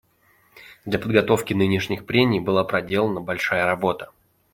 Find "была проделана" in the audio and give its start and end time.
2.39-3.21